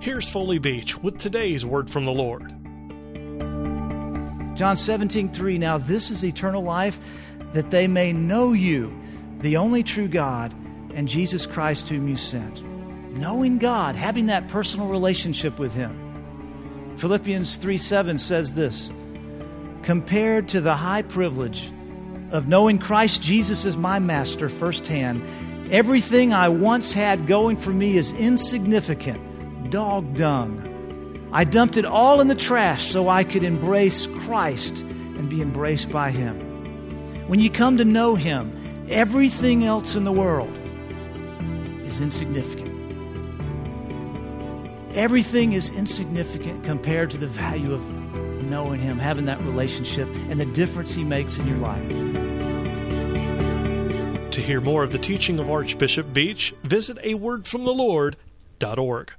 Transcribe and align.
Here's 0.00 0.30
Foley 0.30 0.58
Beach 0.58 0.96
with 1.02 1.18
today's 1.18 1.66
word 1.66 1.90
from 1.90 2.04
the 2.04 2.12
Lord. 2.12 2.54
John 4.56 4.76
17, 4.76 5.32
3. 5.32 5.58
Now 5.58 5.78
this 5.78 6.12
is 6.12 6.24
eternal 6.24 6.62
life, 6.62 7.00
that 7.52 7.72
they 7.72 7.88
may 7.88 8.12
know 8.12 8.52
you, 8.52 8.96
the 9.38 9.56
only 9.56 9.82
true 9.82 10.06
God, 10.06 10.54
and 10.94 11.08
Jesus 11.08 11.46
Christ 11.46 11.88
whom 11.88 12.06
you 12.06 12.14
sent. 12.14 12.62
Knowing 13.12 13.58
God, 13.58 13.96
having 13.96 14.26
that 14.26 14.46
personal 14.46 14.86
relationship 14.86 15.58
with 15.58 15.74
Him. 15.74 16.94
Philippians 16.98 17.56
3 17.56 17.76
7 17.76 18.18
says 18.20 18.54
this 18.54 18.92
Compared 19.82 20.48
to 20.50 20.60
the 20.60 20.76
high 20.76 21.02
privilege 21.02 21.72
of 22.30 22.46
knowing 22.46 22.78
Christ 22.78 23.20
Jesus 23.20 23.64
as 23.64 23.76
my 23.76 23.98
master 23.98 24.48
firsthand, 24.48 25.24
everything 25.72 26.32
I 26.32 26.50
once 26.50 26.92
had 26.92 27.26
going 27.26 27.56
for 27.56 27.72
me 27.72 27.96
is 27.96 28.12
insignificant, 28.12 29.20
dog 29.70 30.16
dung. 30.16 31.28
I 31.32 31.44
dumped 31.44 31.76
it 31.76 31.84
all 31.84 32.20
in 32.20 32.28
the 32.28 32.34
trash 32.34 32.90
so 32.90 33.08
I 33.08 33.24
could 33.24 33.44
embrace 33.44 34.06
Christ 34.06 34.80
and 34.80 35.28
be 35.28 35.42
embraced 35.42 35.90
by 35.90 36.10
Him. 36.10 36.38
When 37.28 37.40
you 37.40 37.50
come 37.50 37.76
to 37.78 37.84
know 37.84 38.14
Him, 38.14 38.86
everything 38.88 39.64
else 39.64 39.94
in 39.94 40.04
the 40.04 40.12
world 40.12 40.50
is 41.84 42.00
insignificant. 42.00 42.68
Everything 44.94 45.52
is 45.52 45.70
insignificant 45.70 46.64
compared 46.64 47.10
to 47.10 47.18
the 47.18 47.26
value 47.26 47.74
of 47.74 47.86
knowing 48.44 48.80
Him, 48.80 48.98
having 48.98 49.26
that 49.26 49.40
relationship, 49.42 50.08
and 50.30 50.40
the 50.40 50.46
difference 50.46 50.94
He 50.94 51.04
makes 51.04 51.36
in 51.36 51.46
your 51.46 51.58
life. 51.58 51.88
To 54.30 54.40
hear 54.40 54.60
more 54.60 54.82
of 54.82 54.92
the 54.92 54.98
teaching 54.98 55.38
of 55.38 55.50
Archbishop 55.50 56.12
Beach, 56.14 56.54
visit 56.62 56.96
a 57.02 57.14
wordfromthelord.org. 57.14 59.12